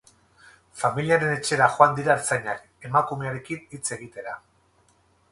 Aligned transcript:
Familiaren 0.83 1.33
etxera 1.33 1.67
joan 1.75 1.93
dira 1.99 2.15
ertzainak, 2.19 2.63
emakumearekin 2.89 3.69
hitz 3.77 3.83
egitera. 3.97 4.33